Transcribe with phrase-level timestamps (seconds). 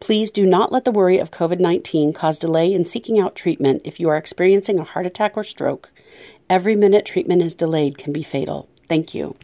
[0.00, 3.82] Please do not let the worry of COVID 19 cause delay in seeking out treatment
[3.84, 5.90] if you are experiencing a heart attack or stroke.
[6.50, 8.68] Every minute treatment is delayed can be fatal.
[8.86, 9.36] Thank you.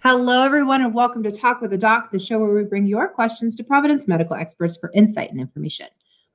[0.00, 3.08] Hello, everyone, and welcome to Talk with a Doc, the show where we bring your
[3.08, 5.88] questions to Providence medical experts for insight and information.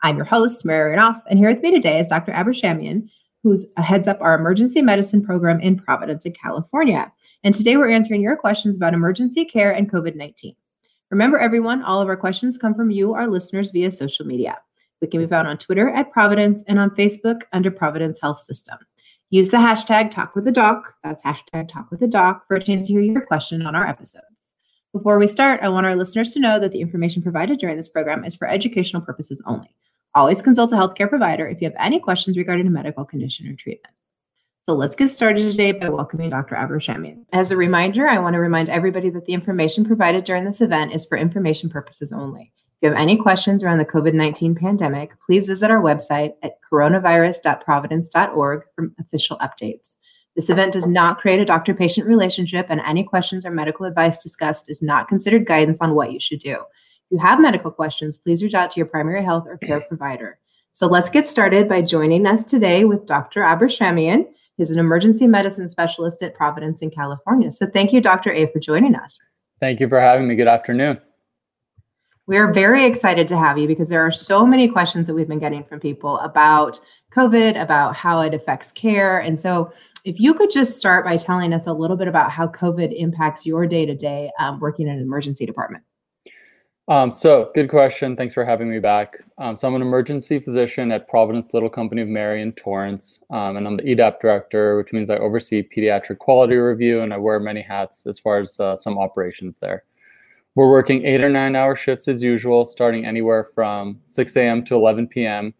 [0.03, 2.31] I'm your host, Mary Ranoff, and here with me today is Dr.
[2.31, 3.07] Abrashamian,
[3.43, 7.11] who heads up our emergency medicine program in Providence, in California.
[7.43, 10.55] And today we're answering your questions about emergency care and COVID 19.
[11.11, 14.57] Remember, everyone, all of our questions come from you, our listeners, via social media.
[15.01, 18.77] We can be found on Twitter at Providence and on Facebook under Providence Health System.
[19.29, 20.93] Use the hashtag talk with doc.
[21.03, 24.25] That's hashtag talk with doc for a chance to hear your question on our episodes.
[24.93, 27.89] Before we start, I want our listeners to know that the information provided during this
[27.89, 29.75] program is for educational purposes only.
[30.15, 33.55] Always consult a healthcare provider if you have any questions regarding a medical condition or
[33.55, 33.93] treatment.
[34.63, 36.53] So let's get started today by welcoming Dr.
[36.53, 37.25] Abrashamian.
[37.33, 40.93] As a reminder, I want to remind everybody that the information provided during this event
[40.93, 42.53] is for information purposes only.
[42.53, 46.59] If you have any questions around the COVID 19 pandemic, please visit our website at
[46.71, 49.95] coronavirus.providence.org for official updates.
[50.35, 54.21] This event does not create a doctor patient relationship, and any questions or medical advice
[54.21, 56.51] discussed is not considered guidance on what you should do.
[56.51, 60.37] If you have medical questions, please reach out to your primary health or care provider.
[60.73, 63.41] So let's get started by joining us today with Dr.
[63.41, 64.27] Abrashamian.
[64.61, 67.49] He's an emergency medicine specialist at Providence in California.
[67.49, 68.31] So thank you, Dr.
[68.31, 69.19] A, for joining us.
[69.59, 70.35] Thank you for having me.
[70.35, 71.01] Good afternoon.
[72.27, 75.27] We are very excited to have you because there are so many questions that we've
[75.27, 76.79] been getting from people about
[77.11, 79.17] COVID, about how it affects care.
[79.21, 79.73] And so,
[80.05, 83.47] if you could just start by telling us a little bit about how COVID impacts
[83.47, 85.83] your day to day working in an emergency department.
[86.91, 88.17] Um, so, good question.
[88.17, 89.15] Thanks for having me back.
[89.37, 93.55] Um, so, I'm an emergency physician at Providence Little Company of Mary in Torrance, um,
[93.55, 97.39] and I'm the EDAP director, which means I oversee pediatric quality review and I wear
[97.39, 99.85] many hats as far as uh, some operations there.
[100.55, 104.61] We're working eight or nine hour shifts as usual, starting anywhere from 6 a.m.
[104.65, 105.53] to 11 p.m.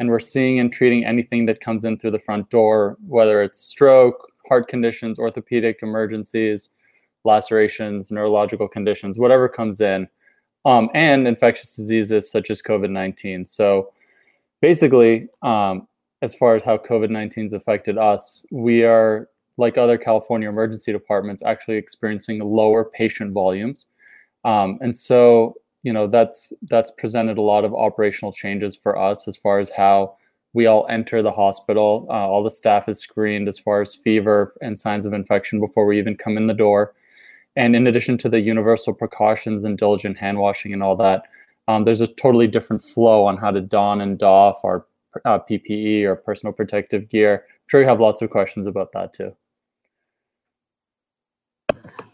[0.00, 3.58] And we're seeing and treating anything that comes in through the front door, whether it's
[3.58, 6.68] stroke, heart conditions, orthopedic emergencies,
[7.24, 10.06] lacerations, neurological conditions, whatever comes in,
[10.64, 13.46] um, and infectious diseases such as COVID 19.
[13.46, 13.92] So
[14.60, 15.86] basically, um,
[16.22, 20.90] as far as how COVID 19 has affected us, we are, like other California emergency
[20.92, 23.86] departments, actually experiencing lower patient volumes
[24.44, 29.26] um, and so, you know, that's that's presented a lot of operational changes for us
[29.26, 30.16] as far as how
[30.52, 32.06] we all enter the hospital.
[32.08, 35.86] Uh, all the staff is screened as far as fever and signs of infection before
[35.86, 36.94] we even come in the door.
[37.56, 41.24] And in addition to the universal precautions and diligent hand washing and all that,
[41.68, 44.86] um, there's a totally different flow on how to don and doff our
[45.24, 47.44] uh, PPE or personal protective gear.
[47.48, 49.34] I'm sure you have lots of questions about that too.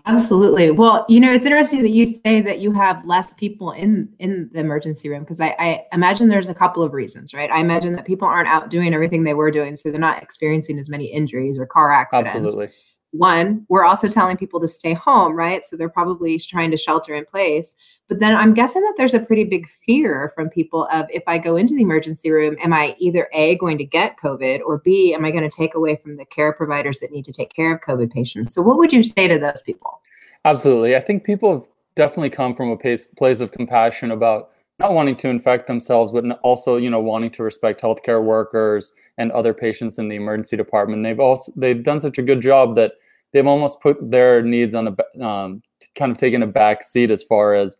[0.06, 0.70] Absolutely.
[0.70, 4.50] Well, you know, it's interesting that you say that you have less people in in
[4.52, 7.50] the emergency room because I, I, imagine there's a couple of reasons, right?
[7.50, 10.78] I imagine that people aren't out doing everything they were doing, so they're not experiencing
[10.78, 12.32] as many injuries or car accidents.
[12.34, 12.70] Absolutely.
[13.12, 15.64] One, we're also telling people to stay home, right?
[15.64, 17.74] So they're probably trying to shelter in place.
[18.08, 21.38] But then I'm guessing that there's a pretty big fear from people of if I
[21.38, 25.14] go into the emergency room, am I either A, going to get COVID, or B,
[25.14, 27.72] am I going to take away from the care providers that need to take care
[27.72, 28.52] of COVID patients?
[28.52, 30.00] So, what would you say to those people?
[30.44, 30.96] Absolutely.
[30.96, 34.50] I think people have definitely come from a place, place of compassion about
[34.80, 39.30] not wanting to infect themselves, but also, you know, wanting to respect healthcare workers and
[39.32, 41.04] other patients in the emergency department.
[41.04, 42.94] They've also they've done such a good job that
[43.32, 45.62] they've almost put their needs on the um,
[45.94, 47.78] kind of taken a back seat as far as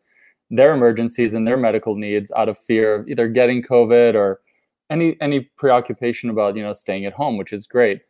[0.51, 4.41] their emergencies and their medical needs out of fear of either getting COVID or
[4.91, 8.03] any any preoccupation about you know staying at home, which is great.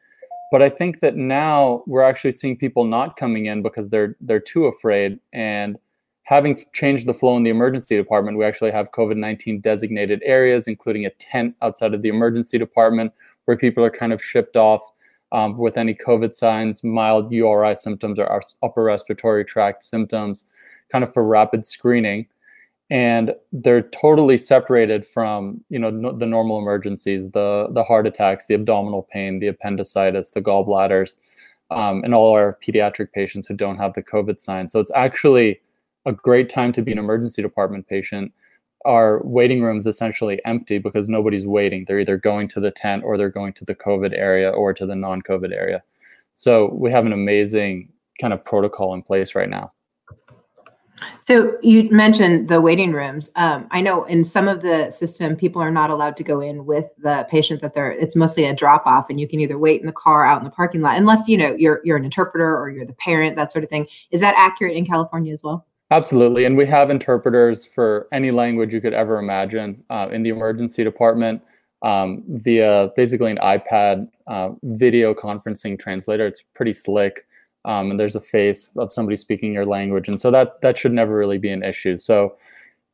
[0.50, 4.40] But I think that now we're actually seeing people not coming in because they're they're
[4.40, 5.20] too afraid.
[5.32, 5.78] And
[6.24, 10.66] having changed the flow in the emergency department, we actually have COVID nineteen designated areas,
[10.66, 13.12] including a tent outside of the emergency department
[13.44, 14.80] where people are kind of shipped off
[15.32, 20.44] um, with any COVID signs, mild URI symptoms or upper respiratory tract symptoms
[20.90, 22.26] kind of for rapid screening.
[22.90, 28.46] And they're totally separated from you know no, the normal emergencies the the heart attacks
[28.46, 31.18] the abdominal pain the appendicitis the gallbladders
[31.70, 34.68] um, and all our pediatric patients who don't have the covid sign.
[34.68, 35.60] So it's actually
[36.04, 38.32] a great time to be an emergency department patient
[38.84, 41.84] our waiting rooms essentially empty because nobody's waiting.
[41.84, 44.86] They're either going to the tent or they're going to the COVID area or to
[44.86, 45.82] the non-COVID area.
[46.34, 49.72] So we have an amazing kind of protocol in place right now.
[51.20, 53.30] So you mentioned the waiting rooms.
[53.36, 56.66] Um, I know in some of the system, people are not allowed to go in
[56.66, 57.92] with the patient that they're.
[57.92, 60.44] It's mostly a drop off, and you can either wait in the car out in
[60.44, 63.50] the parking lot, unless you know you're you're an interpreter or you're the parent, that
[63.50, 63.86] sort of thing.
[64.10, 65.66] Is that accurate in California as well?
[65.92, 70.30] Absolutely, and we have interpreters for any language you could ever imagine uh, in the
[70.30, 71.42] emergency department
[71.82, 76.26] um, via basically an iPad uh, video conferencing translator.
[76.26, 77.26] It's pretty slick
[77.64, 80.92] um, and there's a face of somebody speaking your language, and so that that should
[80.92, 81.96] never really be an issue.
[81.96, 82.36] So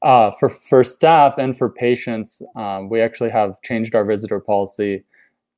[0.02, 5.04] uh, for for staff and for patients, um, we actually have changed our visitor policy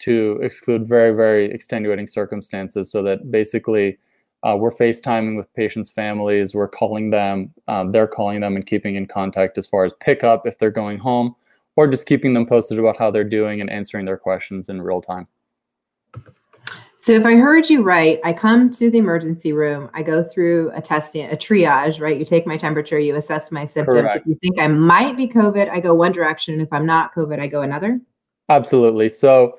[0.00, 3.98] to exclude very very extenuating circumstances, so that basically.
[4.44, 6.54] Uh, we're FaceTiming with patients' families.
[6.54, 7.52] We're calling them.
[7.66, 10.98] Um, they're calling them and keeping in contact as far as pickup if they're going
[10.98, 11.34] home,
[11.76, 15.00] or just keeping them posted about how they're doing and answering their questions in real
[15.00, 15.26] time.
[17.00, 20.72] So if I heard you right, I come to the emergency room, I go through
[20.74, 22.18] a testing, a triage, right?
[22.18, 24.02] You take my temperature, you assess my symptoms.
[24.02, 24.16] Correct.
[24.16, 26.60] If you think I might be COVID, I go one direction.
[26.60, 28.00] If I'm not COVID, I go another.
[28.48, 29.08] Absolutely.
[29.08, 29.58] So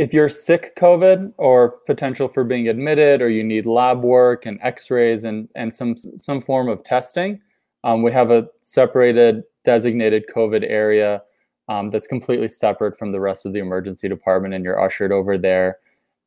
[0.00, 4.58] if you're sick COVID or potential for being admitted, or you need lab work and
[4.62, 7.38] X-rays and and some some form of testing,
[7.84, 11.22] um, we have a separated designated COVID area
[11.68, 15.36] um, that's completely separate from the rest of the emergency department, and you're ushered over
[15.36, 15.78] there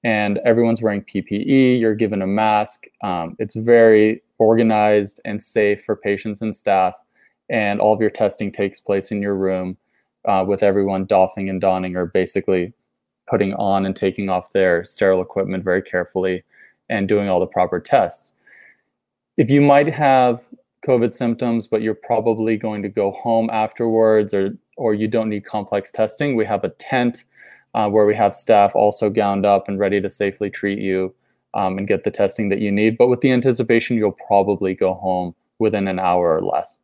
[0.04, 1.80] and everyone's wearing PPE.
[1.80, 2.86] You're given a mask.
[3.02, 6.94] Um, it's very organized and safe for patients and staff.
[7.50, 9.78] And all of your testing takes place in your room
[10.26, 12.74] uh, with everyone doffing and donning or basically
[13.34, 16.44] putting on and taking off their sterile equipment very carefully
[16.90, 18.34] and doing all the proper tests.
[19.38, 20.40] If you might have
[20.88, 25.46] COVID symptoms, but you're probably going to go home afterwards or, or you don't need
[25.46, 27.24] complex testing, we have a tent
[27.74, 31.12] uh, where we have staff also gowned up and ready to safely treat you
[31.56, 33.00] um, and get the testing that you need.
[33.00, 36.78] But with the anticipation, you'll probably go home within an hour or less.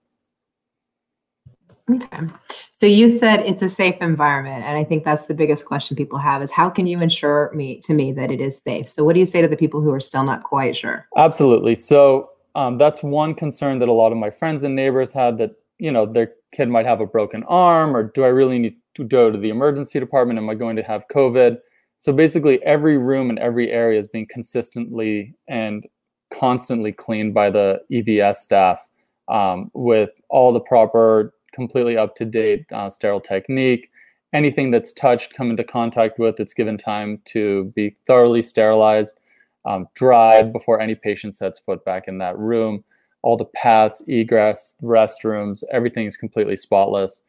[1.89, 2.27] Okay.
[2.71, 4.63] So you said it's a safe environment.
[4.63, 7.79] And I think that's the biggest question people have is how can you ensure me
[7.81, 8.87] to me that it is safe?
[8.87, 11.07] So what do you say to the people who are still not quite sure?
[11.17, 11.75] Absolutely.
[11.75, 15.51] So um, that's one concern that a lot of my friends and neighbors had that,
[15.77, 19.03] you know, their kid might have a broken arm or do I really need to
[19.03, 20.39] go to the emergency department?
[20.39, 21.57] Am I going to have COVID?
[21.97, 25.85] So basically, every room and every area is being consistently and
[26.33, 28.79] constantly cleaned by the EVS staff
[29.27, 33.91] um, with all the proper, completely up to date uh, sterile technique.
[34.33, 39.19] Anything that's touched, come into contact with, it's given time to be thoroughly sterilized,
[39.65, 42.83] um, dried before any patient sets foot back in that room.
[43.21, 47.23] All the paths, egress, restrooms, everything is completely spotless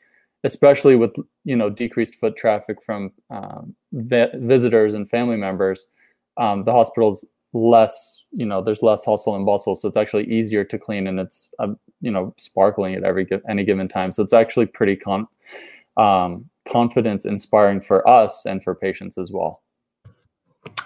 [0.45, 1.13] especially with
[1.45, 5.87] you know decreased foot traffic from um, vi- visitors and family members,
[6.37, 10.65] um, the hospital's less you know there's less hustle and bustle, so it's actually easier
[10.65, 11.69] to clean and it's uh,
[12.01, 14.13] you know sparkling at every any given time.
[14.13, 15.29] So it's actually pretty con-
[15.97, 19.63] um, confidence inspiring for us and for patients as well.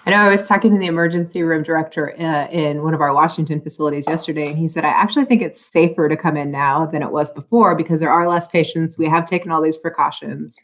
[0.05, 3.13] I know I was talking to the emergency room director uh, in one of our
[3.13, 6.85] Washington facilities yesterday, and he said, I actually think it's safer to come in now
[6.85, 8.97] than it was before because there are less patients.
[8.97, 10.55] We have taken all these precautions.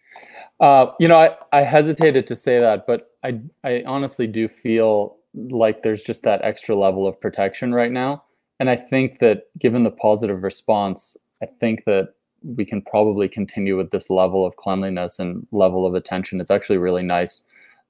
[0.59, 5.17] Uh, you know, I, I hesitated to say that, but I, I honestly do feel
[5.33, 8.23] like there's just that extra level of protection right now.
[8.59, 13.77] And I think that given the positive response, I think that we can probably continue
[13.77, 16.41] with this level of cleanliness and level of attention.
[16.41, 17.43] It's actually really nice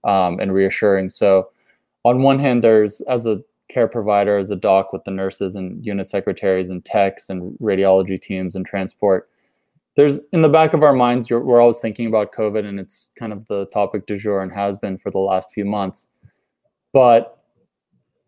[0.04, 1.10] um, and reassuring.
[1.10, 1.50] So,
[2.04, 5.86] on one hand, there's as a care provider, as a doc with the nurses and
[5.86, 9.30] unit secretaries and techs and radiology teams and transport,
[9.96, 13.34] there's in the back of our minds, we're always thinking about COVID and it's kind
[13.34, 16.08] of the topic du jour and has been for the last few months.
[16.94, 17.40] But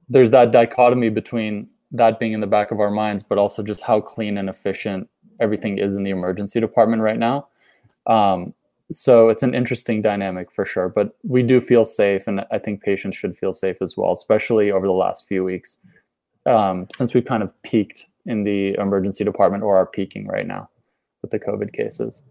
[0.10, 3.82] there's that dichotomy between that being in the back of our minds, but also just
[3.82, 7.48] how clean and efficient everything is in the emergency department right now.
[8.08, 8.54] Um,
[8.92, 12.82] so it's an interesting dynamic for sure but we do feel safe and i think
[12.82, 15.80] patients should feel safe as well especially over the last few weeks
[16.46, 20.70] um, since we've kind of peaked in the emergency department or are peaking right now
[21.22, 22.24] with the covid cases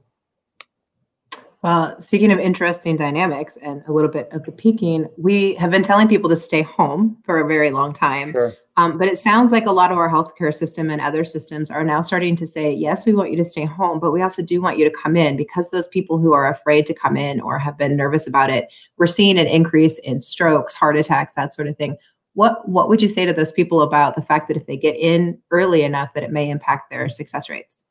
[1.62, 5.82] well, speaking of interesting dynamics and a little bit of the peaking, we have been
[5.82, 8.32] telling people to stay home for a very long time.
[8.32, 8.54] Sure.
[8.78, 11.84] Um, but it sounds like a lot of our healthcare system and other systems are
[11.84, 14.62] now starting to say, yes, we want you to stay home, but we also do
[14.62, 17.58] want you to come in because those people who are afraid to come in or
[17.58, 21.68] have been nervous about it, we're seeing an increase in strokes, heart attacks, that sort
[21.68, 21.96] of thing.
[22.34, 24.96] What what would you say to those people about the fact that if they get
[24.96, 27.81] in early enough that it may impact their success rates?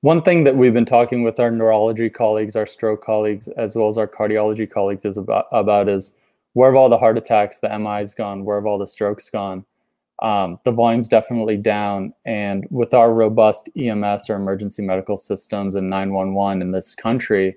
[0.00, 3.88] One thing that we've been talking with our neurology colleagues, our stroke colleagues, as well
[3.88, 6.16] as our cardiology colleagues is about, about is
[6.52, 9.64] where have all the heart attacks, the MIs gone, where have all the strokes gone?
[10.22, 12.12] Um, the volume's definitely down.
[12.24, 17.56] And with our robust EMS or emergency medical systems and 911 in this country,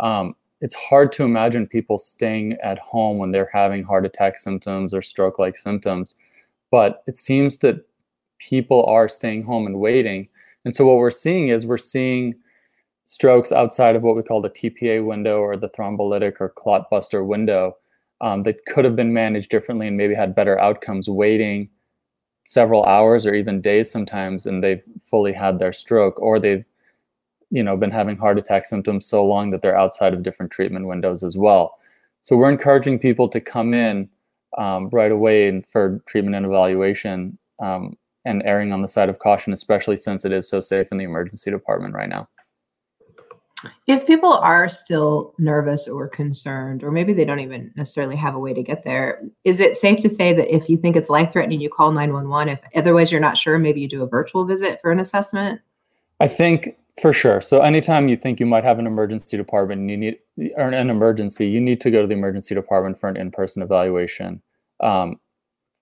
[0.00, 4.94] um, it's hard to imagine people staying at home when they're having heart attack symptoms
[4.94, 6.16] or stroke like symptoms.
[6.70, 7.84] But it seems that
[8.38, 10.28] people are staying home and waiting
[10.64, 12.34] and so what we're seeing is we're seeing
[13.04, 17.22] strokes outside of what we call the TPA window or the thrombolytic or clot buster
[17.22, 17.76] window
[18.20, 21.68] um, that could have been managed differently and maybe had better outcomes waiting
[22.46, 26.64] several hours or even days sometimes and they've fully had their stroke or they've
[27.50, 30.86] you know been having heart attack symptoms so long that they're outside of different treatment
[30.86, 31.78] windows as well.
[32.20, 34.08] So we're encouraging people to come in
[34.56, 39.52] um, right away for treatment and evaluation um, and erring on the side of caution,
[39.52, 42.28] especially since it is so safe in the emergency department right now.
[43.86, 48.38] If people are still nervous or concerned, or maybe they don't even necessarily have a
[48.38, 51.32] way to get there, is it safe to say that if you think it's life
[51.32, 52.54] threatening, you call 911?
[52.54, 55.60] If otherwise you're not sure, maybe you do a virtual visit for an assessment?
[56.20, 57.40] I think for sure.
[57.40, 60.18] So anytime you think you might have an emergency department and you need
[60.56, 64.42] or an emergency, you need to go to the emergency department for an in-person evaluation.
[64.80, 65.18] Um,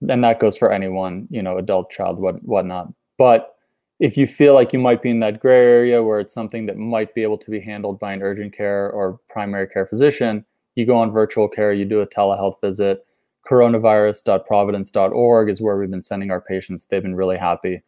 [0.09, 2.93] and that goes for anyone, you know, adult, child, what whatnot.
[3.19, 3.57] But
[4.01, 6.77] if you feel like you might be in that gray area where it's something that
[6.77, 10.45] might be able to be handled by an urgent care or primary care physician,
[10.75, 13.07] you go on virtual care, you do a telehealth visit.
[13.49, 16.85] Coronavirus.providence.org is where we've been sending our patients.
[16.85, 17.83] They've been really happy.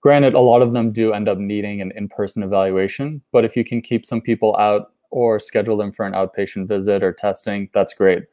[0.00, 3.56] Granted, a lot of them do end up needing an in person evaluation, but if
[3.56, 7.70] you can keep some people out or schedule them for an outpatient visit or testing,
[7.72, 8.24] that's great.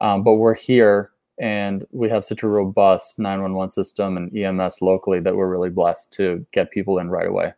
[0.00, 5.20] Um, but we're here and we have such a robust 911 system and EMS locally
[5.20, 7.52] that we're really blessed to get people in right away.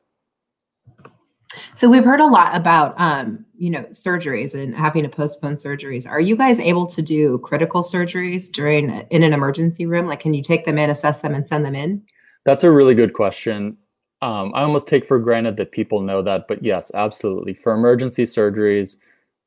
[1.75, 6.07] So we've heard a lot about um, you know surgeries and having to postpone surgeries.
[6.07, 10.07] Are you guys able to do critical surgeries during in an emergency room?
[10.07, 12.03] Like, can you take them in, assess them, and send them in?
[12.45, 13.77] That's a really good question.
[14.21, 17.55] Um, I almost take for granted that people know that, but yes, absolutely.
[17.55, 18.97] For emergency surgeries,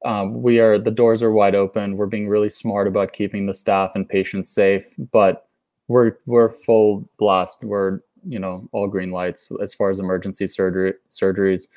[0.03, 1.97] um, we are the doors are wide open.
[1.97, 5.47] We're being really smart about keeping the staff and patients safe, but
[5.87, 7.63] we're we're full blast.
[7.63, 11.67] We're you know all green lights as far as emergency surgery surgeries.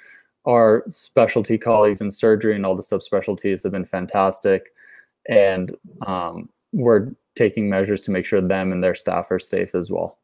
[0.47, 4.73] Our specialty colleagues in surgery and all the subspecialties have been fantastic,
[5.28, 5.75] and
[6.07, 10.19] um, we're taking measures to make sure them and their staff are safe as well.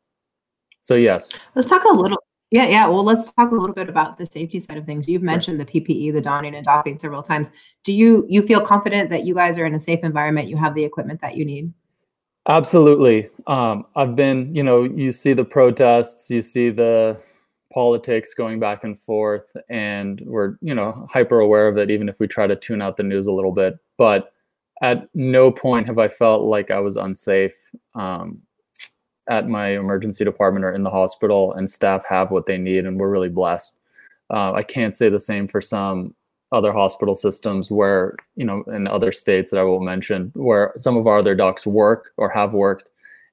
[0.81, 2.89] So yes, let's talk a little yeah, yeah.
[2.89, 5.09] Well, let's talk a little bit about the safety side of things.
[5.09, 7.51] You've mentioned the PPE, the donning and doffing several times.
[7.85, 10.49] Do you you feel confident that you guys are in a safe environment?
[10.49, 11.73] You have the equipment that you need.
[12.49, 13.29] Absolutely.
[13.47, 17.21] Um, I've been, you know, you see the protests, you see the
[17.73, 22.19] politics going back and forth, and we're, you know, hyper aware of it, even if
[22.19, 23.79] we try to tune out the news a little bit.
[23.99, 24.33] But
[24.83, 27.55] at no point have I felt like I was unsafe.
[27.95, 28.41] Um,
[29.31, 32.99] at my emergency department or in the hospital, and staff have what they need, and
[32.99, 33.77] we're really blessed.
[34.29, 36.15] Uh, I can't say the same for some
[36.53, 40.97] other hospital systems where, you know, in other states that I will mention, where some
[40.97, 42.89] of our other docs work or have worked,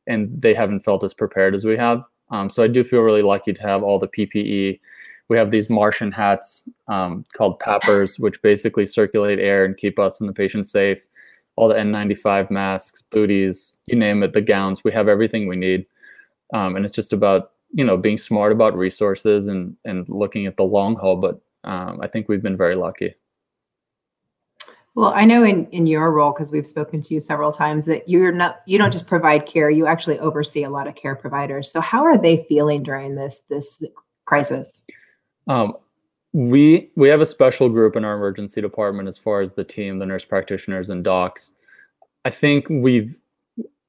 [0.06, 2.04] and they haven't felt as prepared as we have.
[2.30, 4.80] Um, so I do feel really lucky to have all the PPE.
[5.30, 10.22] We have these Martian hats um, called PAPRs, which basically circulate air and keep us
[10.22, 11.04] and the patient safe
[11.58, 14.84] all the N95 masks, booties, you name it, the gowns.
[14.84, 15.86] We have everything we need,
[16.54, 20.56] um, and it's just about you know being smart about resources and and looking at
[20.56, 21.18] the long haul.
[21.18, 23.16] But um, I think we've been very lucky.
[24.96, 28.08] Well, I know in in your role because we've spoken to you several times that
[28.08, 31.72] you're not you don't just provide care, you actually oversee a lot of care providers.
[31.72, 33.84] So how are they feeling during this this
[34.26, 34.84] crisis?
[35.48, 35.74] Um,
[36.38, 39.98] we we have a special group in our emergency department as far as the team,
[39.98, 41.54] the nurse practitioners and docs.
[42.26, 43.16] I think we've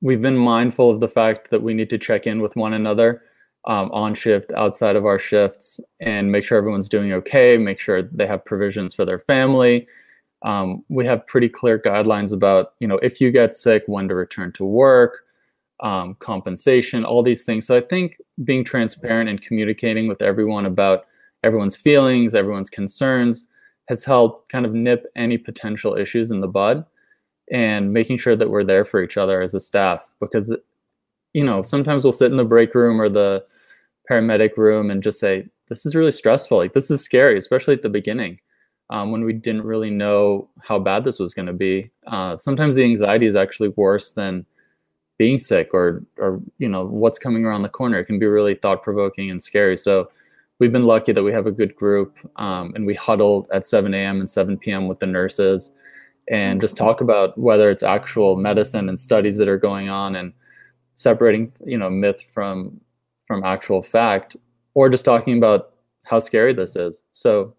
[0.01, 3.23] we've been mindful of the fact that we need to check in with one another
[3.67, 7.59] um, on shift, outside of our shifts, and make sure everyone's doing okay.
[7.59, 9.87] Make sure they have provisions for their family.
[10.41, 14.15] Um, we have pretty clear guidelines about you know if you get sick, when to
[14.15, 15.27] return to work,
[15.81, 17.67] um, compensation, all these things.
[17.67, 21.05] So I think being transparent and communicating with everyone about
[21.45, 23.47] everyone's feelings, everyone's concerns,
[23.89, 26.85] has helped kind of nip any potential issues in the bud
[27.51, 30.55] and making sure that we're there for each other as a staff because
[31.33, 33.45] you know sometimes we'll sit in the break room or the
[34.11, 36.59] paramedic room and just say this is really stressful.
[36.59, 38.39] Like this is scary especially at the beginning
[38.91, 41.91] um, when we didn't really know how bad this was going to be.
[42.07, 44.45] Uh, sometimes the anxiety is actually worse than
[45.19, 47.99] being sick or or you know what's coming around the corner.
[47.99, 49.77] It can be really thought provoking and scary.
[49.77, 50.11] So
[50.59, 53.93] we've been lucky that we have a good group um, and we huddle at 7
[53.95, 54.21] a.m.
[54.21, 54.89] and 7 p.m.
[54.89, 55.73] with the nurses
[56.31, 60.33] and just talk about whether it's actual medicine and studies that are going on and
[60.95, 62.81] separating you know myth from
[63.27, 64.37] from actual fact
[64.75, 67.55] or just talking about how scary this is so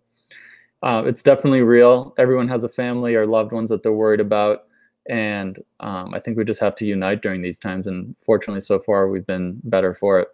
[0.84, 4.65] uh, it's definitely real everyone has a family or loved ones that they're worried about
[5.10, 8.77] and um, i think we just have to unite during these times and fortunately so
[8.79, 10.27] far we've been better for it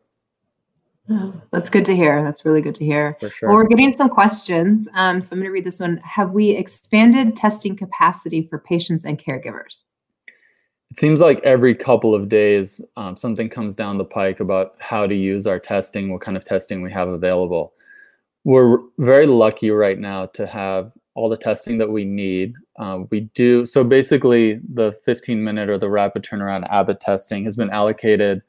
[1.10, 2.24] Oh, that's good to hear.
[2.24, 3.18] That's really good to hear.
[3.20, 4.88] for sure Well, we're getting some questions.
[4.94, 5.98] Um, so I'm going to read this one.
[5.98, 9.84] Have we expanded testing capacity for patients and caregivers?
[10.96, 15.06] it seems like every couple of days um, something comes down the pike about how
[15.06, 17.74] to use our testing what kind of testing we have available
[18.46, 23.22] we're very lucky right now to have all the testing that we need um, we
[23.34, 28.42] do so basically the 15 minute or the rapid turnaround abbott testing has been allocated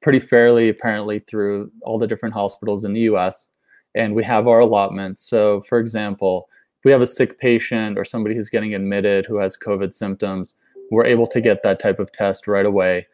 [0.00, 3.48] pretty fairly apparently through all the different hospitals in the us
[3.94, 8.04] and we have our allotments so for example if we have a sick patient or
[8.04, 10.56] somebody who's getting admitted who has covid symptoms
[10.90, 13.06] we're able to get that type of test right away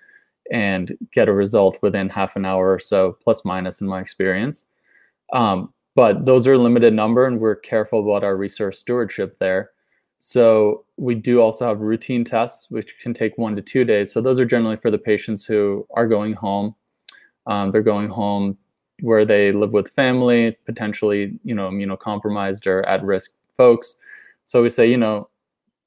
[0.50, 4.66] and get a result within half an hour or so, plus minus in my experience.
[5.32, 9.70] Um, but those are a limited number, and we're careful about our resource stewardship there.
[10.18, 14.12] So we do also have routine tests, which can take one to two days.
[14.12, 16.75] So those are generally for the patients who are going home.
[17.47, 18.56] Um, they're going home
[19.00, 23.97] where they live with family, potentially, you know, immunocompromised or at-risk folks.
[24.44, 25.28] So we say, you know,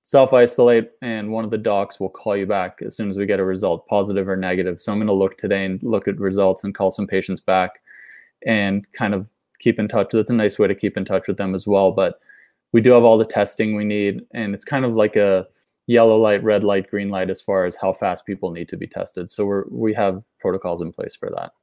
[0.02, 3.26] self isolate, and one of the docs will call you back as soon as we
[3.26, 4.80] get a result, positive or negative.
[4.80, 7.82] So I'm going to look today and look at results and call some patients back
[8.46, 9.28] and kind of
[9.60, 10.10] keep in touch.
[10.12, 11.92] That's a nice way to keep in touch with them as well.
[11.92, 12.20] But
[12.78, 15.48] we do have all the testing we need, and it's kind of like a
[15.88, 18.86] yellow light, red light, green light as far as how fast people need to be
[18.86, 19.32] tested.
[19.32, 21.54] So we're we have protocols in place for that.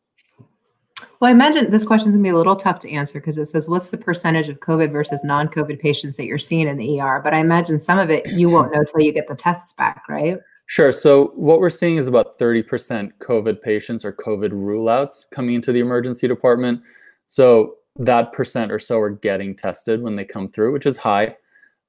[1.21, 3.39] Well, I imagine this question is going to be a little tough to answer because
[3.39, 6.79] it says, what's the percentage of COVID versus non COVID patients that you're seeing in
[6.79, 7.21] the ER?
[7.23, 10.03] But I imagine some of it you won't know till you get the tests back,
[10.09, 10.39] right?
[10.67, 10.91] Sure.
[10.91, 15.71] So what we're seeing is about 30% COVID patients or COVID rule outs coming into
[15.71, 16.83] the emergency department.
[17.29, 21.37] So that percent or so are getting tested when they come through, which is high.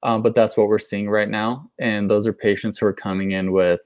[0.02, 1.70] Um, but that's what we're seeing right now.
[1.78, 3.80] And those are patients who are coming in with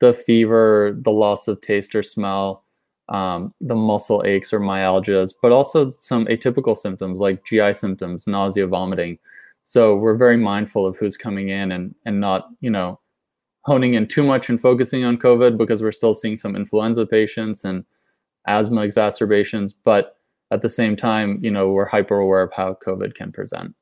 [0.00, 2.64] the fever, the loss of taste or smell,
[3.08, 8.66] um, the muscle aches or myalgias, but also some atypical symptoms like GI symptoms, nausea,
[8.66, 9.18] vomiting.
[9.62, 12.98] So we're very mindful of who's coming in and and not you know
[13.64, 17.64] honing in too much and focusing on COVID because we're still seeing some influenza patients
[17.64, 17.84] and
[18.48, 20.18] asthma exacerbations, but
[20.52, 23.74] at the same time, you know, we're hyper aware of how COVID can present.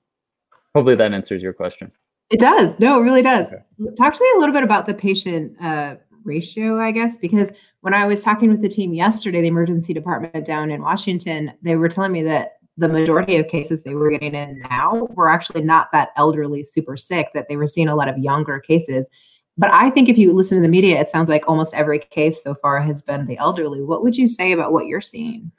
[0.75, 1.91] Hopefully that answers your question.
[2.31, 2.79] It does.
[2.79, 3.49] No, it really does.
[3.49, 3.95] Okay.
[3.99, 7.93] Talk to me a little bit about the patient uh, ratio, I guess, because when
[7.93, 11.89] I was talking with the team yesterday, the emergency department down in Washington, they were
[11.89, 15.89] telling me that the majority of cases they were getting in now were actually not
[15.93, 19.09] that elderly, super sick, that they were seeing a lot of younger cases.
[19.59, 22.43] But I think if you listen to the media, it sounds like almost every case
[22.43, 23.83] so far has been the elderly.
[23.83, 25.51] What would you say about what you're seeing?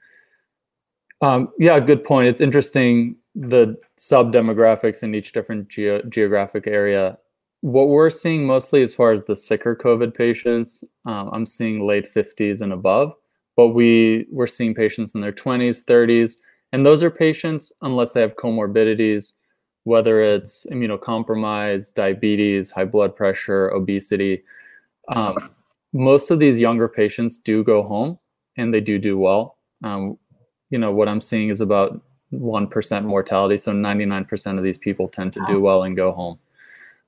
[1.21, 2.27] Um, yeah, good point.
[2.27, 7.17] It's interesting the sub demographics in each different geo- geographic area.
[7.61, 12.07] What we're seeing mostly as far as the sicker COVID patients, um, I'm seeing late
[12.07, 13.13] 50s and above,
[13.55, 16.37] but we we're seeing patients in their 20s, 30s,
[16.73, 19.33] and those are patients unless they have comorbidities,
[19.83, 24.43] whether it's immunocompromised, diabetes, high blood pressure, obesity.
[25.09, 25.51] Um,
[25.93, 28.17] most of these younger patients do go home
[28.57, 29.57] and they do do well.
[29.83, 30.17] Um,
[30.71, 32.01] you know what i'm seeing is about
[32.33, 33.57] 1% mortality.
[33.57, 36.39] So 99% of these people tend to do well and go home.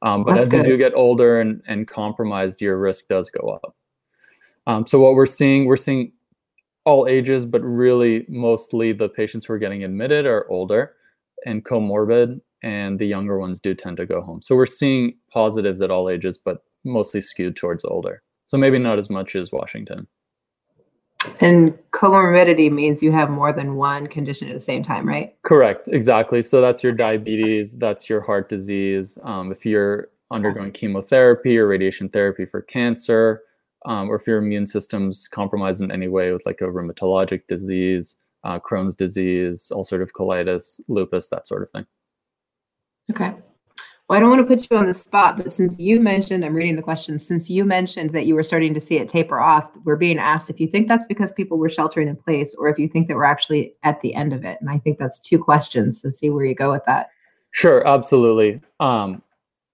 [0.01, 3.49] Um, but That's as you do get older and, and compromised your risk does go
[3.49, 3.75] up.
[4.67, 6.13] Um, so what we're seeing we're seeing
[6.85, 10.93] all ages but really mostly the patients who are getting admitted are older
[11.45, 14.41] and comorbid and the younger ones do tend to go home.
[14.41, 18.21] So we're seeing positives at all ages but mostly skewed towards older.
[18.45, 20.07] So maybe not as much as washington
[21.39, 25.35] And comorbidity means you have more than one condition at the same time, right?
[25.43, 26.41] Correct, exactly.
[26.41, 29.17] So that's your diabetes, that's your heart disease.
[29.23, 33.41] Um, if you're undergoing chemotherapy or radiation therapy for cancer,
[33.85, 38.17] um, or if your immune system's compromised in any way with like a rheumatologic disease,
[38.43, 41.85] uh, Crohn's disease, ulcerative colitis, lupus, that sort of thing.
[43.11, 43.33] Okay.
[44.09, 46.53] Well, I don't want to put you on the spot, but since you mentioned, I'm
[46.53, 49.69] reading the question, since you mentioned that you were starting to see it taper off,
[49.85, 52.77] we're being asked if you think that's because people were sheltering in place or if
[52.77, 54.57] you think that we're actually at the end of it.
[54.59, 56.01] And I think that's two questions.
[56.01, 57.11] So see where you go with that.
[57.51, 58.59] Sure, absolutely.
[58.81, 59.21] Um,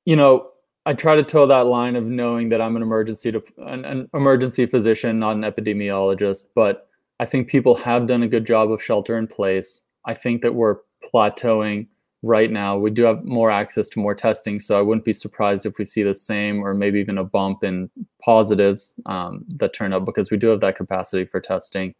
[0.05, 0.49] you know,
[0.85, 4.09] I try to toe that line of knowing that I'm an emergency to, an, an
[4.13, 6.43] emergency physician, not an epidemiologist.
[6.53, 6.87] But
[7.19, 9.81] I think people have done a good job of shelter in place.
[10.05, 10.77] I think that we're
[11.13, 11.87] plateauing
[12.21, 12.77] right now.
[12.77, 15.85] We do have more access to more testing, so I wouldn't be surprised if we
[15.85, 17.89] see the same or maybe even a bump in
[18.21, 21.95] positives um, that turn up because we do have that capacity for testing.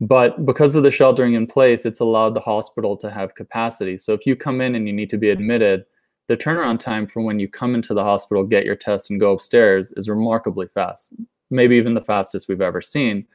[0.00, 3.96] But because of the sheltering in place, it's allowed the hospital to have capacity.
[3.96, 5.84] So if you come in and you need to be admitted,
[6.26, 9.32] the turnaround time from when you come into the hospital, get your test, and go
[9.32, 11.12] upstairs is remarkably fast,
[11.50, 13.26] maybe even the fastest we've ever seen.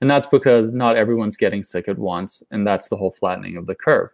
[0.00, 3.66] And that's because not everyone's getting sick at once, and that's the whole flattening of
[3.66, 4.10] the curve.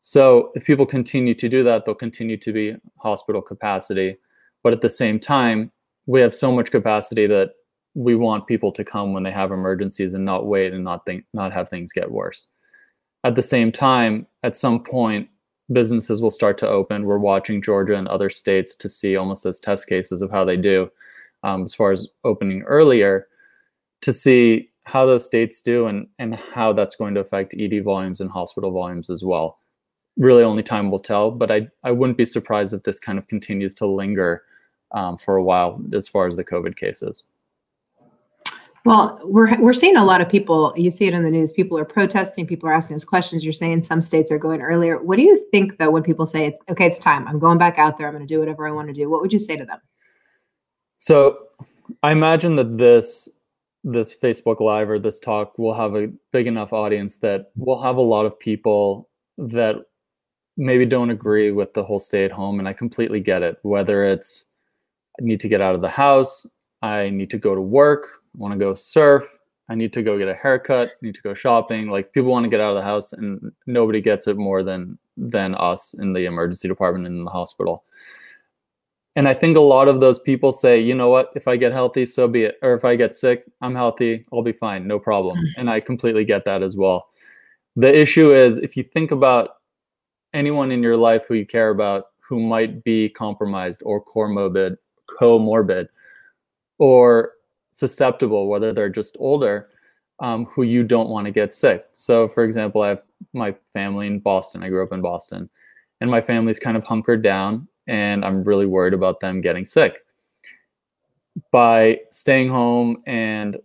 [0.00, 4.16] So if people continue to do that, they'll continue to be hospital capacity.
[4.62, 5.70] But at the same time,
[6.06, 7.50] we have so much capacity that
[7.94, 11.24] we want people to come when they have emergencies and not wait and not think
[11.34, 12.46] not have things get worse.
[13.24, 15.28] At the same time, at some point,
[15.72, 17.04] businesses will start to open.
[17.04, 20.56] We're watching Georgia and other states to see almost as test cases of how they
[20.56, 20.90] do
[21.42, 23.28] um, as far as opening earlier
[24.00, 28.20] to see how those states do and, and how that's going to affect ED volumes
[28.20, 29.58] and hospital volumes as well.
[30.16, 33.26] Really, only time will tell, but I, I wouldn't be surprised if this kind of
[33.28, 34.42] continues to linger
[34.92, 37.24] um, for a while as far as the COVID cases.
[38.86, 40.72] Well, we're we're seeing a lot of people.
[40.76, 41.52] You see it in the news.
[41.52, 42.46] People are protesting.
[42.46, 43.44] People are asking us questions.
[43.44, 45.02] You're saying some states are going earlier.
[45.02, 46.86] What do you think though when people say it's okay?
[46.86, 47.28] It's time.
[47.28, 48.06] I'm going back out there.
[48.06, 49.10] I'm going to do whatever I want to do.
[49.10, 49.80] What would you say to them?
[50.96, 51.48] So,
[52.02, 53.28] I imagine that this
[53.84, 57.96] this Facebook Live or this talk will have a big enough audience that we'll have
[57.96, 59.76] a lot of people that
[60.60, 63.58] maybe don't agree with the whole stay at home, and I completely get it.
[63.62, 64.44] Whether it's
[65.20, 66.46] I need to get out of the house,
[66.82, 69.24] I need to go to work I want to go surf.
[69.68, 70.90] I need to go get a haircut.
[71.02, 71.88] Need to go shopping.
[71.88, 74.98] Like people want to get out of the house, and nobody gets it more than
[75.16, 77.84] than us in the emergency department and in the hospital.
[79.16, 81.72] And I think a lot of those people say, you know what, if I get
[81.72, 82.58] healthy, so be it.
[82.62, 85.36] Or if I get sick, I'm healthy, I'll be fine, no problem.
[85.36, 85.48] Mm.
[85.58, 87.08] And I completely get that as well.
[87.74, 89.56] The issue is if you think about
[90.34, 94.76] anyone in your life who you care about who might be compromised or comorbid,
[95.20, 95.88] comorbid,
[96.78, 97.32] or
[97.72, 99.68] susceptible, whether they're just older,
[100.20, 101.86] um, who you don't want to get sick.
[101.94, 104.62] So, for example, I have my family in Boston.
[104.62, 105.48] I grew up in Boston,
[106.00, 110.04] and my family's kind of hunkered down, and I'm really worried about them getting sick.
[111.50, 113.56] By staying home and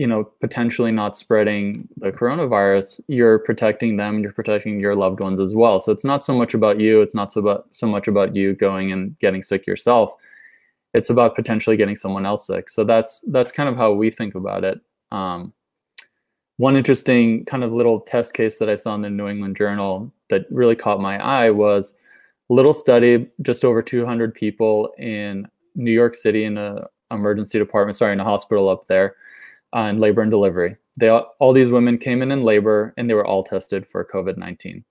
[0.00, 5.40] you know potentially not spreading the coronavirus you're protecting them you're protecting your loved ones
[5.40, 8.08] as well so it's not so much about you it's not so about so much
[8.08, 10.14] about you going and getting sick yourself
[10.94, 12.68] it's about potentially getting someone else sick.
[12.68, 14.80] So that's that's kind of how we think about it.
[15.12, 15.52] Um,
[16.56, 20.12] one interesting kind of little test case that I saw in the New England Journal
[20.28, 21.94] that really caught my eye was
[22.50, 27.96] a little study, just over 200 people in New York City in a emergency department,
[27.96, 29.16] sorry, in a hospital up there,
[29.74, 30.76] uh, in labor and delivery.
[30.98, 34.04] They all, all these women came in in labor and they were all tested for
[34.04, 34.84] COVID 19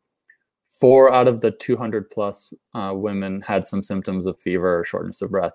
[0.80, 5.22] four out of the 200 plus uh, women had some symptoms of fever or shortness
[5.22, 5.54] of breath.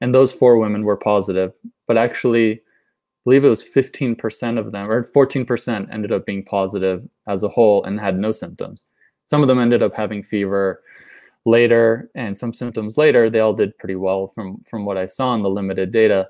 [0.00, 1.52] And those four women were positive
[1.86, 2.60] but actually I
[3.24, 7.82] believe it was 15% of them or 14% ended up being positive as a whole
[7.84, 8.86] and had no symptoms.
[9.24, 10.82] Some of them ended up having fever
[11.46, 15.34] later and some symptoms later they all did pretty well from from what i saw
[15.34, 16.28] in the limited data.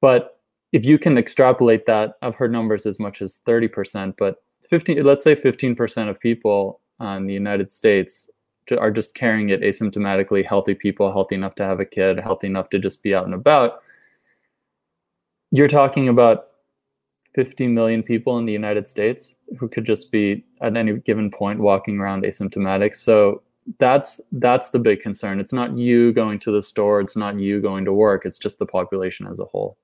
[0.00, 0.35] But
[0.72, 4.36] if you can extrapolate that i've heard numbers as much as 30% but
[4.70, 8.30] 15 let's say 15% of people in the united states
[8.74, 12.68] are just carrying it asymptomatically, healthy people, healthy enough to have a kid, healthy enough
[12.70, 13.82] to just be out and about,
[15.50, 16.48] you're talking about
[17.34, 21.60] 50 million people in the United States who could just be at any given point
[21.60, 22.96] walking around asymptomatic.
[22.96, 23.42] So
[23.78, 25.38] that's that's the big concern.
[25.38, 28.58] It's not you going to the store, it's not you going to work, it's just
[28.58, 29.76] the population as a whole.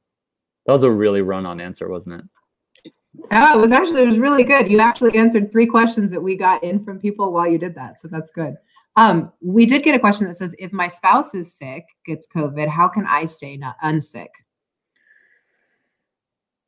[0.67, 2.93] That was a really run-on answer, wasn't it?
[3.31, 4.71] Oh, it was actually it was really good.
[4.71, 8.01] You actually answered three questions that we got in from people while you did that.
[8.01, 8.57] So that's good.
[8.97, 12.69] Um, we did get a question that says, if my spouse is sick, gets COVID,
[12.69, 14.29] how can I stay not unsick?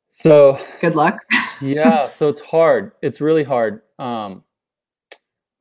[0.09, 1.19] So good luck.
[1.61, 2.93] yeah, so it's hard.
[3.01, 3.81] It's really hard.
[3.99, 4.43] Um,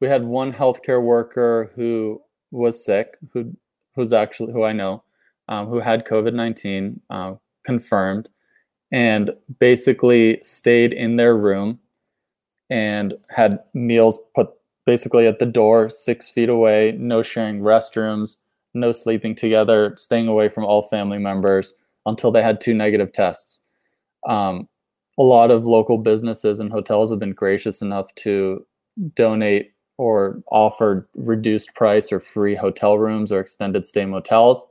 [0.01, 3.53] we had one healthcare worker who was sick, who
[3.97, 5.03] who's actually who I know,
[5.49, 8.29] um, who had COVID nineteen uh, confirmed,
[8.93, 11.79] and basically stayed in their room
[12.71, 14.49] and had meals put
[14.87, 18.37] basically at the door, six feet away, no sharing restrooms,
[18.75, 21.75] no sleeping together, staying away from all family members
[22.07, 23.61] until they had two negative tests.
[24.29, 24.69] Um,
[25.19, 28.67] a lot of local businesses and hotels have been gracious enough to
[29.15, 34.65] donate or offer reduced price or free hotel rooms or extended stay motels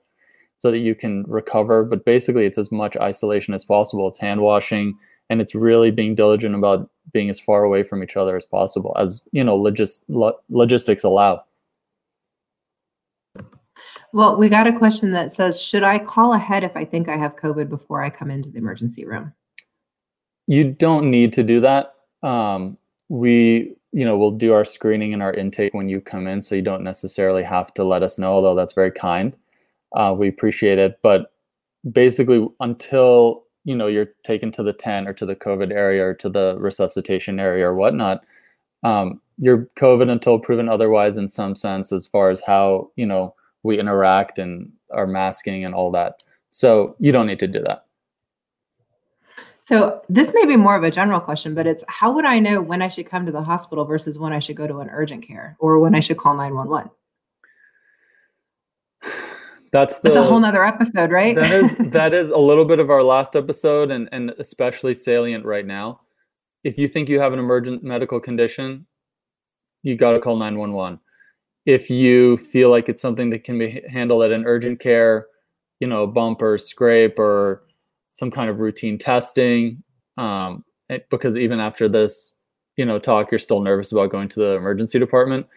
[0.63, 1.83] so that you can recover.
[1.83, 4.07] But basically, it's as much isolation as possible.
[4.07, 4.97] It's hand washing
[5.29, 8.95] and it's really being diligent about being as far away from each other as possible,
[8.97, 11.43] as you know, logis- lo- logistics allow.
[14.13, 17.17] Well, we got a question that says, should I call ahead if I think I
[17.17, 19.33] have COVID before I come into the emergency room?
[20.47, 21.95] You don't need to do that.
[22.21, 22.77] Um,
[23.09, 26.55] we, you know, we'll do our screening and our intake when you come in, so
[26.55, 28.31] you don't necessarily have to let us know.
[28.31, 29.33] Although that's very kind,
[29.93, 30.99] uh, we appreciate it.
[31.01, 31.33] But
[31.91, 36.13] basically, until you know you're taken to the tent or to the COVID area or
[36.15, 38.23] to the resuscitation area or whatnot,
[38.83, 43.35] um, you're COVID until proven otherwise in some sense, as far as how you know
[43.63, 46.21] we interact and our masking and all that.
[46.49, 47.85] So you don't need to do that.
[49.61, 52.61] So this may be more of a general question, but it's how would I know
[52.61, 55.25] when I should come to the hospital versus when I should go to an urgent
[55.25, 56.91] care or when I should call 911?
[59.73, 61.35] That's the, That's a whole nother episode, right?
[61.35, 65.43] that is that is a little bit of our last episode and, and especially salient
[65.43, 65.99] right now.
[66.63, 68.85] If you think you have an emergent medical condition,
[69.81, 70.99] you got to call 911
[71.65, 75.27] if you feel like it's something that can be handled at an urgent care,
[75.79, 77.63] you know, bump or scrape or
[78.09, 79.81] some kind of routine testing,
[80.17, 80.63] um,
[81.09, 82.33] because even after this,
[82.75, 85.47] you know, talk, you're still nervous about going to the emergency department.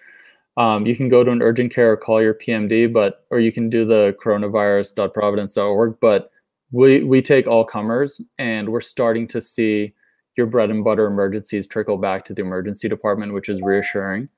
[0.56, 3.52] Um, you can go to an urgent care or call your PMD, but or you
[3.52, 5.96] can do the coronavirus.providence.org.
[6.00, 6.30] But
[6.72, 9.92] we we take all comers, and we're starting to see
[10.36, 14.28] your bread and butter emergencies trickle back to the emergency department, which is reassuring.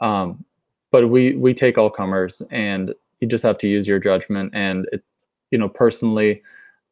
[0.00, 0.44] Um,
[0.92, 4.86] but we we take all comers and you just have to use your judgment and
[4.92, 5.02] it,
[5.50, 6.42] you know personally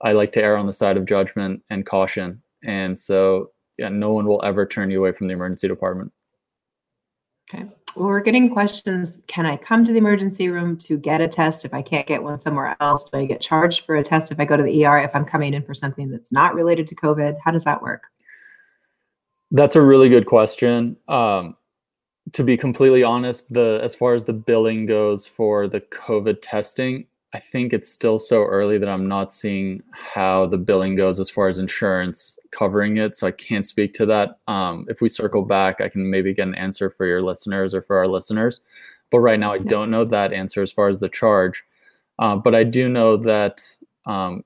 [0.00, 4.12] i like to err on the side of judgment and caution and so yeah no
[4.12, 6.10] one will ever turn you away from the emergency department
[7.48, 11.64] okay we're getting questions can i come to the emergency room to get a test
[11.64, 13.08] if i can't get one somewhere else?
[13.10, 15.24] Do i get charged for a test if i go to the er if i'm
[15.24, 17.36] coming in for something that's not related to covid?
[17.44, 18.04] How does that work?
[19.50, 20.96] That's a really good question.
[21.08, 21.56] Um,
[22.32, 27.06] to be completely honest, the as far as the billing goes for the COVID testing,
[27.32, 31.30] I think it's still so early that I'm not seeing how the billing goes as
[31.30, 33.16] far as insurance covering it.
[33.16, 34.38] So I can't speak to that.
[34.48, 37.82] Um, if we circle back, I can maybe get an answer for your listeners or
[37.82, 38.62] for our listeners.
[39.10, 41.64] But right now, I don't know that answer as far as the charge.
[42.18, 43.62] Uh, but I do know that
[44.06, 44.44] um,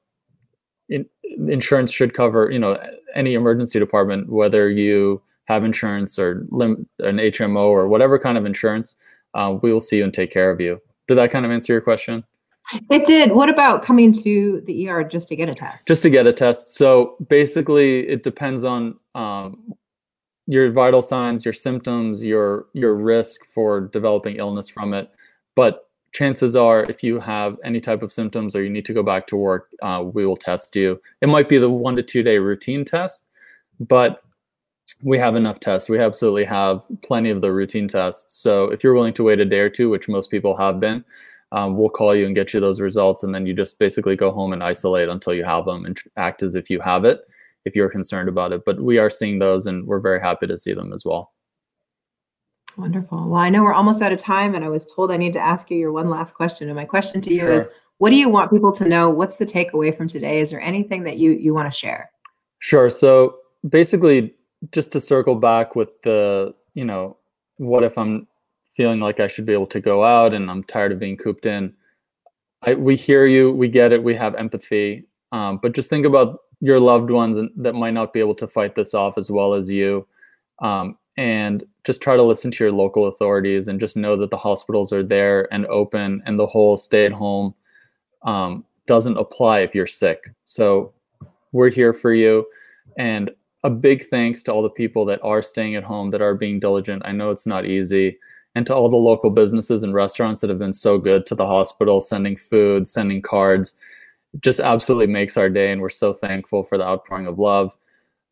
[0.91, 1.07] in,
[1.49, 2.79] insurance should cover, you know,
[3.15, 8.45] any emergency department, whether you have insurance or lim- an HMO or whatever kind of
[8.45, 8.95] insurance,
[9.33, 10.81] uh, we will see you and take care of you.
[11.09, 12.25] Did that kind of answer your question?
[12.91, 13.33] It did.
[13.33, 15.87] What about coming to the ER just to get a test?
[15.87, 16.75] Just to get a test.
[16.75, 19.75] So basically, it depends on um,
[20.47, 25.11] your vital signs, your symptoms, your your risk for developing illness from it.
[25.55, 29.03] But chances are, if you have any type of symptoms or you need to go
[29.03, 31.01] back to work, uh, we will test you.
[31.21, 33.27] It might be the one to two day routine test,
[33.79, 34.23] but
[35.03, 35.89] we have enough tests.
[35.89, 38.37] We absolutely have plenty of the routine tests.
[38.41, 41.05] So if you're willing to wait a day or two, which most people have been,
[41.55, 43.23] um, we'll call you and get you those results.
[43.23, 46.43] And then you just basically go home and isolate until you have them and act
[46.43, 47.21] as if you have it
[47.65, 48.63] if you're concerned about it.
[48.67, 51.33] But we are seeing those and we're very happy to see them as well.
[52.77, 53.29] Wonderful.
[53.29, 55.41] Well, I know we're almost out of time, and I was told I need to
[55.41, 56.69] ask you your one last question.
[56.69, 57.53] And my question to you sure.
[57.53, 59.11] is what do you want people to know?
[59.11, 60.41] What's the takeaway from today?
[60.41, 62.11] Is there anything that you, you want to share?
[62.59, 62.91] Sure.
[62.91, 63.37] So
[63.69, 64.35] basically,
[64.73, 67.17] just to circle back with the, you know,
[67.59, 68.27] what if I'm
[68.77, 71.47] feeling like I should be able to go out and I'm tired of being cooped
[71.47, 71.73] in?
[72.63, 76.41] I, we hear you, we get it, we have empathy, um, but just think about
[76.61, 79.69] your loved ones that might not be able to fight this off as well as
[79.69, 80.07] you.
[80.61, 84.37] Um, and just try to listen to your local authorities and just know that the
[84.37, 87.55] hospitals are there and open and the whole stay at home
[88.23, 90.31] um, doesn't apply if you're sick.
[90.45, 90.93] So
[91.53, 92.47] we're here for you.
[92.99, 93.31] And
[93.63, 96.61] a big thanks to all the people that are staying at home, that are being
[96.61, 97.03] diligent.
[97.05, 98.19] I know it's not easy.
[98.55, 101.47] And to all the local businesses and restaurants that have been so good to the
[101.47, 103.77] hospital, sending food, sending cards.
[104.41, 105.71] just absolutely makes our day.
[105.73, 107.75] And we're so thankful for the outpouring of love.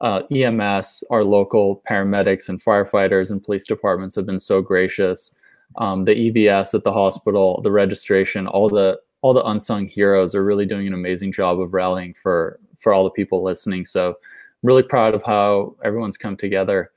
[0.00, 5.34] Uh, EMS, our local paramedics and firefighters and police departments have been so gracious.
[5.76, 10.44] Um, the EVS at the hospital, the registration, all the all the unsung heroes are
[10.44, 13.84] really doing an amazing job of rallying for for all the people listening.
[13.84, 14.14] So I'm
[14.62, 16.90] really proud of how everyone's come together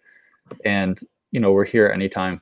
[0.63, 0.99] and
[1.31, 2.41] you know we're here anytime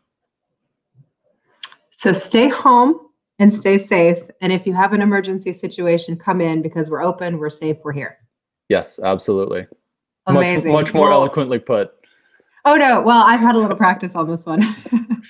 [2.04, 3.00] so stay home
[3.40, 7.40] and stay safe and if you have an emergency situation come in because we're open
[7.40, 8.18] we're safe we're here
[8.68, 9.66] yes absolutely
[10.28, 11.94] amazing much, much more well, eloquently put
[12.66, 14.62] oh no well i've had a little practice on this one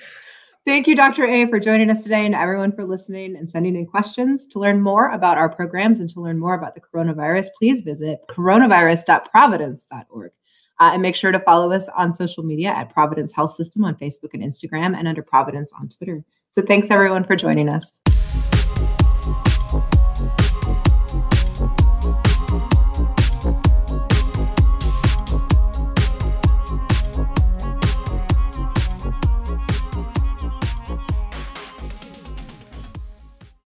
[0.66, 1.26] Thank you, Dr.
[1.26, 4.46] A, for joining us today and everyone for listening and sending in questions.
[4.46, 8.20] To learn more about our programs and to learn more about the coronavirus, please visit
[8.30, 10.32] coronavirus.providence.org.
[10.80, 13.94] Uh, and make sure to follow us on social media at Providence Health System on
[13.96, 16.24] Facebook and Instagram and under Providence on Twitter.
[16.54, 17.98] So thanks everyone for joining us.